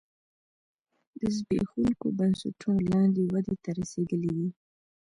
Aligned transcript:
د 1.19 1.21
زبېښونکو 1.35 2.07
بنسټونو 2.17 2.81
لاندې 2.93 3.21
ودې 3.33 3.55
ته 3.63 3.69
رسېدلی 3.79 4.31
دی 4.37 4.49